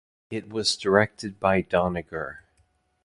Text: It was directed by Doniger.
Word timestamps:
It 0.31 0.49
was 0.49 0.77
directed 0.77 1.39
by 1.39 1.61
Doniger. 1.61 2.39